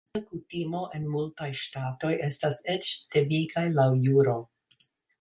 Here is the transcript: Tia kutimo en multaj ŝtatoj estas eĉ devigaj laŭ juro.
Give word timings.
Tia 0.11 0.19
kutimo 0.27 0.79
en 0.99 1.05
multaj 1.15 1.51
ŝtatoj 1.61 2.11
estas 2.31 2.59
eĉ 2.77 2.93
devigaj 3.19 3.67
laŭ 3.81 3.89
juro. 4.11 4.39